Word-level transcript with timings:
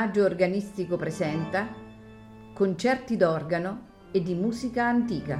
Maggio 0.00 0.22
Organistico 0.22 0.96
presenta 0.96 1.74
concerti 2.54 3.16
d'organo 3.16 3.86
e 4.12 4.22
di 4.22 4.32
musica 4.34 4.84
antica. 4.86 5.36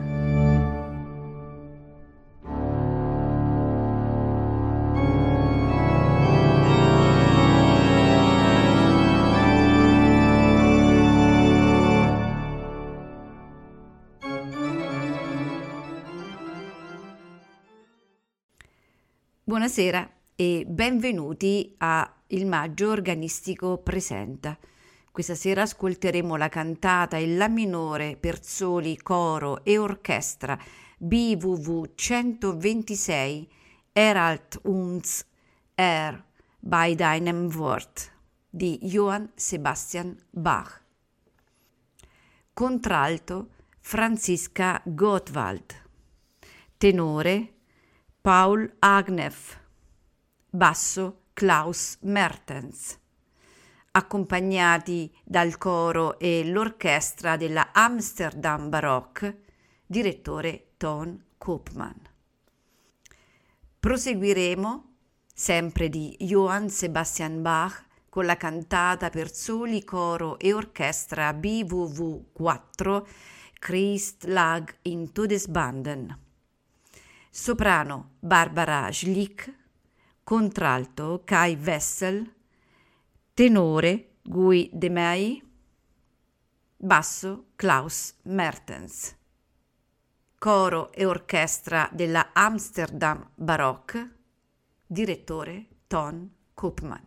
Buonasera 19.44 20.10
e 20.34 20.64
benvenuti 20.66 21.76
a 21.78 22.17
Il 22.30 22.44
Maggio 22.44 22.90
Organistico 22.90 23.78
Presenta. 23.78 24.58
Questa 25.10 25.34
sera 25.34 25.62
ascolteremo 25.62 26.36
la 26.36 26.50
cantata 26.50 27.16
in 27.16 27.38
La 27.38 27.48
minore 27.48 28.18
per 28.20 28.44
soli, 28.44 28.98
coro 28.98 29.64
e 29.64 29.78
orchestra 29.78 30.58
BWV 30.98 31.94
126 31.94 33.48
Eralt 33.94 34.60
uns 34.64 35.24
Er 35.74 36.22
bei 36.58 36.94
deinem 36.94 37.50
Wort 37.54 38.12
di 38.50 38.78
Johann 38.82 39.28
Sebastian 39.34 40.14
Bach. 40.28 40.82
Contralto 42.52 43.48
Franziska 43.80 44.82
Gottwald. 44.84 45.82
Tenore 46.76 47.54
Paul 48.20 48.70
Agnef. 48.80 49.58
Basso 50.50 51.17
Klaus 51.38 51.98
Mertens. 52.00 52.98
Accompagnati 53.92 55.08
dal 55.22 55.56
coro 55.56 56.18
e 56.18 56.44
l'orchestra 56.44 57.36
della 57.36 57.70
Amsterdam 57.70 58.68
Baroque, 58.68 59.44
direttore 59.86 60.70
Ton 60.76 61.26
Koopman. 61.38 61.94
Proseguiremo, 63.78 64.94
sempre 65.32 65.88
di 65.88 66.16
Johann 66.18 66.66
Sebastian 66.66 67.40
Bach, 67.40 67.84
con 68.08 68.24
la 68.24 68.36
cantata 68.36 69.08
per 69.08 69.32
soli, 69.32 69.84
coro 69.84 70.40
e 70.40 70.52
orchestra 70.52 71.32
BWV 71.32 72.32
4 72.32 73.08
Christ 73.60 74.24
lag 74.24 74.74
in 74.82 75.12
Todesbanden 75.12 76.26
soprano 77.30 78.14
Barbara 78.18 78.90
Schlick, 78.90 79.52
contralto 80.28 81.22
Kai 81.24 81.56
Wessel, 81.56 82.34
tenore 83.32 84.16
Guy 84.20 84.68
De 84.74 84.90
May, 84.90 85.42
basso 86.76 87.46
Klaus 87.56 88.14
Mertens. 88.24 89.16
Coro 90.36 90.92
e 90.92 91.06
orchestra 91.06 91.88
della 91.90 92.32
Amsterdam 92.34 93.26
Baroque, 93.36 94.16
direttore 94.86 95.66
Ton 95.86 96.30
Koopman. 96.52 97.06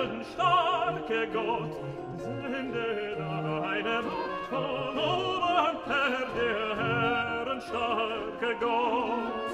Herren 0.00 0.24
starke 0.32 1.28
Gott, 1.30 1.76
sende 2.16 3.16
deine 3.18 4.02
Macht 4.02 4.48
von 4.48 4.98
oben 4.98 5.76
her, 5.86 6.26
der 6.34 6.76
Herren 6.76 7.60
starke 7.60 8.56
Gott. 8.58 9.49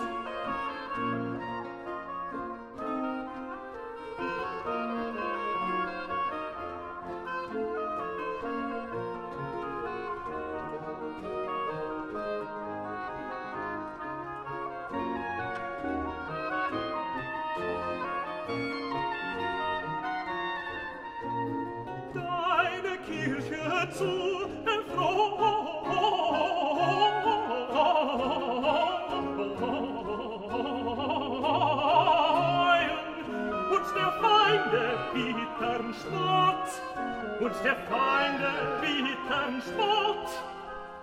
der 37.67 37.77
Feinde 37.91 38.79
bieten 38.81 39.61
Spott, 39.61 40.29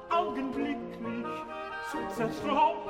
augenblicklich 0.09 1.25
zu 1.91 1.97
zerstreuen. 2.15 2.83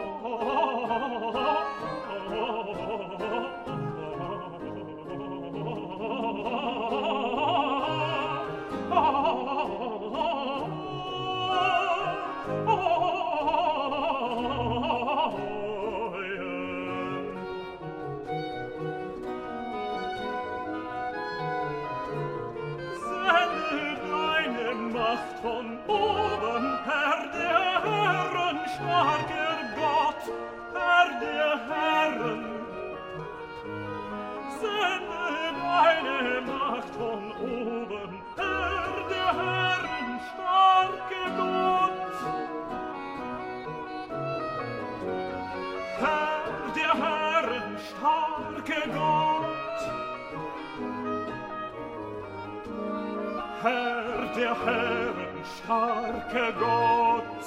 der 54.36 54.56
Herren 54.66 55.44
starke 55.58 56.54
Gott. 56.60 57.44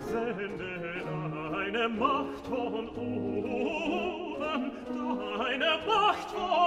Sende 0.00 0.72
deine 1.52 1.88
Macht 1.88 2.46
von 2.48 2.88
oben, 2.88 4.72
deine 5.38 5.78
Macht 5.86 6.30
von 6.30 6.65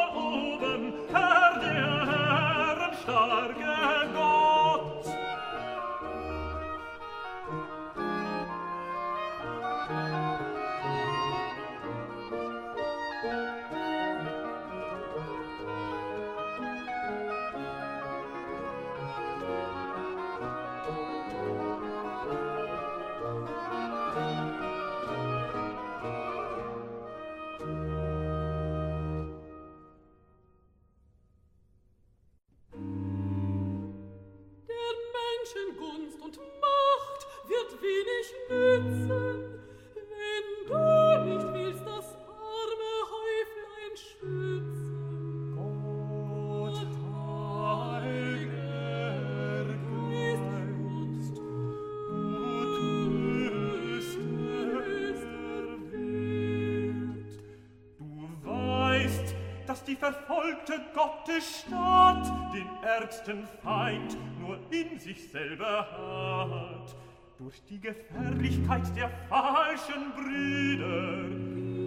die 59.89 59.95
verfolgte 59.95 60.79
Gottesstaat 60.93 62.53
den 62.53 62.67
ärgsten 62.83 63.47
Feind 63.63 64.15
nur 64.39 64.59
in 64.69 64.99
sich 64.99 65.31
selber 65.31 65.87
hat. 65.89 66.95
Durch 67.39 67.59
die 67.67 67.79
Gefährlichkeit 67.79 68.95
der 68.95 69.09
falschen 69.29 70.11
Brüder 70.13 71.78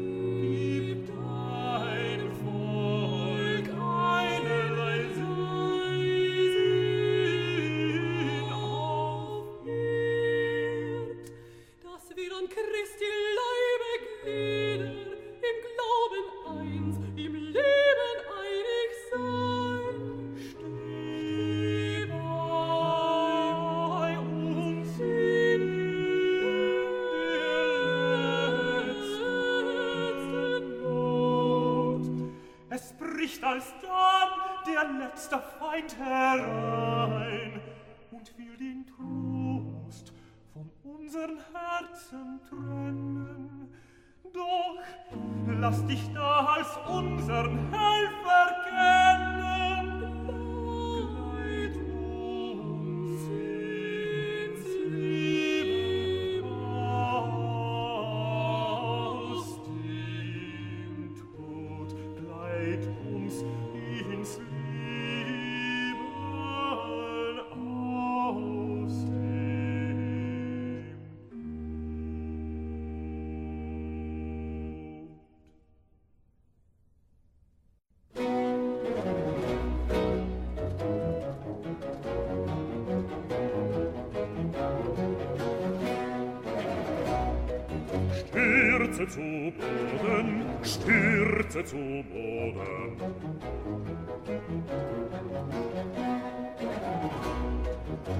stürze 89.02 89.08
zu 89.08 89.52
Boden, 90.00 90.44
stürze 90.62 91.64
zu 91.64 91.76
Boden. 91.76 92.62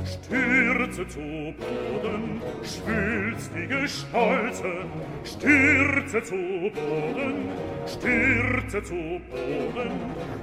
Stürze 0.05 1.07
zu 1.09 1.21
Boden, 1.21 2.43
schwülstige 2.63 3.89
Stolze, 3.89 4.73
stürze 5.25 6.23
zu 6.23 6.35
Boden, 6.35 7.49
stürze 7.87 8.83
zu 8.83 9.21
Boden, 9.31 9.93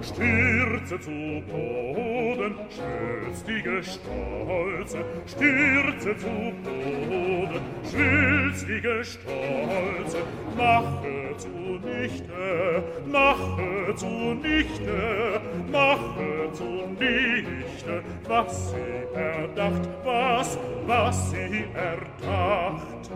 stürze 0.01 0.99
zu 0.99 1.43
Boden. 1.51 2.18
Boden, 2.39 2.55
Stolze, 2.69 3.45
die 3.47 3.61
Gestolze, 3.61 5.03
stürze 5.27 6.17
zu 6.17 6.53
Boden, 6.63 7.61
schwilzt 7.89 8.67
die 8.67 8.81
Gestolze, 8.81 10.23
mache 10.55 11.35
zunichte, 11.37 12.83
mache 13.11 13.95
zunichte, 13.95 15.41
mache 15.69 16.51
zunichte, 16.53 18.03
was 18.27 18.71
sie 18.71 19.17
erdacht, 19.17 19.89
was, 20.05 20.57
was 20.87 21.31
sie 21.31 21.65
erdacht. 21.73 23.11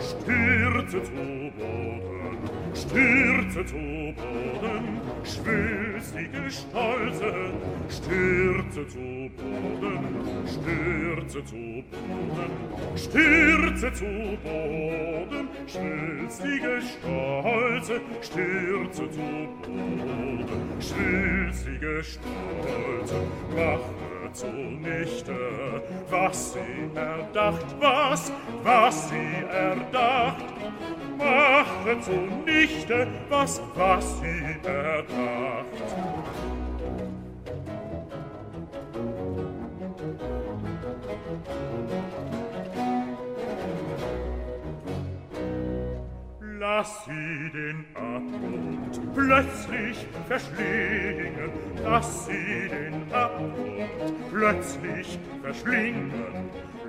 Stürze 0.00 1.02
zu 1.02 1.12
Boden, 1.12 2.37
stürze 2.78 3.64
zu 3.66 3.74
Boden, 3.74 5.00
schwülstige 5.24 6.50
Stolze, 6.50 7.32
stürze 7.88 8.88
zu 8.88 9.30
Boden, 9.36 10.04
stürze 10.46 11.44
zu 11.44 11.84
Boden, 11.90 12.50
stürze 12.96 13.92
zu 13.92 14.04
Boden, 14.44 15.48
schwülstige 15.66 16.80
Stolze, 16.80 18.00
stürze 18.22 19.10
zu 19.10 19.20
Boden, 19.62 20.46
schwülstige 20.80 22.04
Stolze, 22.04 23.20
mach 23.56 24.07
zunichte, 24.32 25.82
was 26.10 26.54
sie 26.54 26.90
erdacht, 26.94 27.66
was, 27.80 28.32
was 28.62 29.08
sie 29.08 29.44
erdacht. 29.50 30.44
Mache 31.16 32.00
zunichte, 32.00 33.06
was, 33.28 33.60
was 33.74 34.20
sie 34.20 34.56
erdacht. 34.66 35.66
Lass 46.60 47.04
sie 47.04 47.50
den 47.52 47.84
Abgrund 47.94 49.14
plötzlich 49.14 50.06
verschlingen, 50.26 51.50
Lass 51.84 52.26
sie 52.26 52.68
den 52.68 53.12
Abgrund 53.12 54.30
plötzlich 54.30 55.18
verschlingen. 55.42 56.12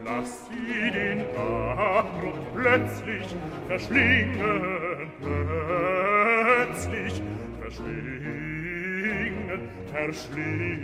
Lass 0.06 0.48
sie 0.48 0.92
den 0.92 1.26
Abgrund 1.36 2.54
plötzlich 2.56 3.36
verschlingen. 3.68 5.12
Plötzlich 5.22 7.22
verschlingen, 7.62 9.62
verschlingen. 9.92 10.80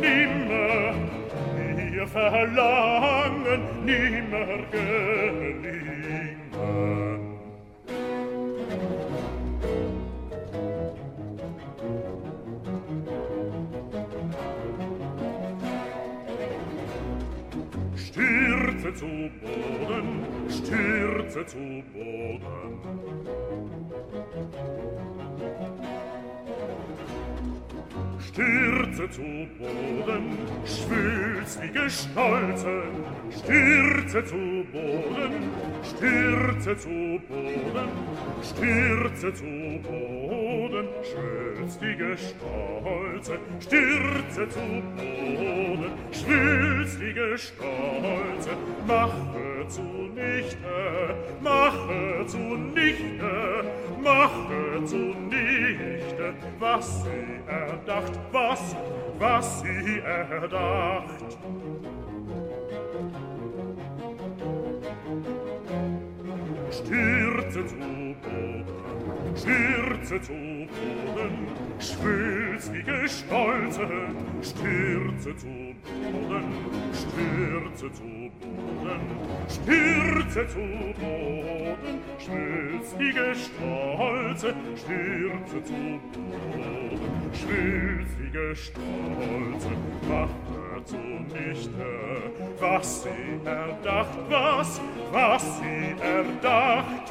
nimmer 0.00 0.94
wir 1.96 2.06
verlangen 2.06 3.62
nimmer 3.84 4.58
gelingen 4.70 5.76
Stürze 17.96 18.94
zu 18.94 19.06
Boden, 19.40 20.26
Stürze 20.48 21.46
zu 21.46 21.82
Boden. 21.92 22.46
stürze 28.36 29.08
zu 29.08 29.22
Boden, 29.58 30.36
schwülst 30.66 31.62
wie 31.62 31.68
Gestolze, 31.68 32.82
stürze 33.30 34.24
zu 34.26 34.36
Boden, 34.70 35.50
stürze 35.82 36.76
zu 36.76 37.18
Boden, 37.28 37.88
stürze 38.42 39.32
zu 39.32 39.44
Boden. 39.82 40.35
Schwülstige 41.02 42.16
Stolze, 42.16 43.38
stürze 43.60 44.48
zu 44.48 44.60
Boden, 44.96 45.92
schwülstige 46.12 47.38
Stolze, 47.38 48.50
mache 48.86 49.68
zunichte, 49.68 51.16
mache 51.40 52.26
zunichte, 52.26 53.64
mache 54.02 54.84
zunichte, 54.84 56.34
was 56.58 57.04
sie 57.04 57.40
erdacht, 57.46 58.12
was, 58.32 58.76
was 59.18 59.60
sie 59.60 60.00
erdacht. 60.00 61.38
stürze 66.76 67.66
zu 67.66 67.76
Boden, 67.76 68.64
stürze 69.34 70.20
zu 70.20 70.32
Boden, 70.32 71.48
schwülstige 71.78 73.08
Stolze, 73.08 73.88
stürze 74.42 75.36
zu 75.36 75.74
Boden, 76.12 76.52
stürze 76.92 77.92
zu 77.92 78.30
Boden, 78.40 79.00
stürze 79.48 80.48
zu 80.48 80.58
Boden, 81.00 82.00
schwülstige 82.18 83.34
Stolze, 83.34 84.54
stürze 84.76 85.64
zu 85.64 86.00
Boden, 86.12 87.00
schwülstige 87.32 88.54
Stolze, 88.54 89.70
macht 90.08 90.30
er 90.74 90.84
zu 90.84 90.96
Nichte. 90.96 92.25
Was 92.76 93.02
sie 93.04 93.40
erdacht, 93.46 94.18
was, 94.28 94.80
was 95.10 95.42
sie 95.58 95.96
erdacht, 96.02 97.10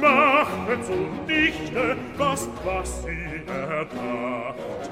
mache 0.00 0.82
zunichte, 0.82 1.96
was, 2.18 2.48
was 2.62 3.02
sie 3.04 3.42
erdacht. 3.46 4.90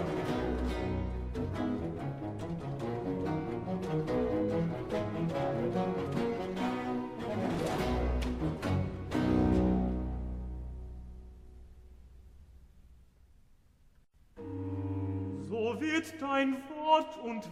So 15.49 15.81
wird 15.81 16.15
dein 16.21 16.57
Wort 16.71 17.19
und 17.23 17.49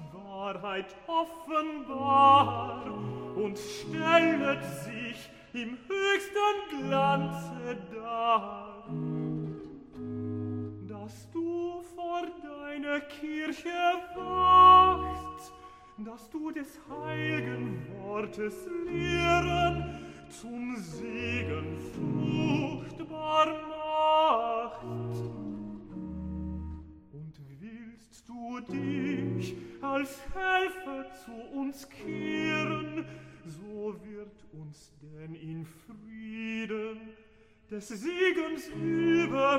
Wahrheit 0.55 0.95
offenbar 1.07 2.85
und 3.37 3.59
stellet 3.59 4.63
sich 4.65 5.31
im 5.53 5.77
höchsten 5.89 6.87
Glanze 6.89 7.77
dar, 7.93 8.85
dass 10.89 11.31
du 11.33 11.83
vor 11.95 12.23
dein 12.43 12.85
Kirche 13.09 13.69
wachst, 14.15 15.53
dass 15.99 16.31
du 16.31 16.51
des 16.51 16.79
heiligen 16.89 17.87
Wortes 17.99 18.67
Lehren 18.87 20.07
zum 20.29 20.77
Segen 20.77 21.79
fruchtbar 21.95 23.47
machst. 23.69 25.64
Du 28.35 28.59
dich 28.61 29.55
als 29.81 30.21
Helfer 30.35 31.07
zu 31.25 31.31
uns 31.57 31.89
kehren, 31.89 33.07
so 33.47 33.95
wird 34.03 34.45
uns 34.53 34.93
denn 35.01 35.35
in 35.37 35.65
Frieden 35.65 36.99
des 37.71 37.89
Segens 37.89 38.67
Überfluss 38.75 39.57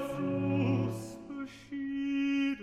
beschieden. 1.29 2.55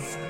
Adios. 0.00 0.29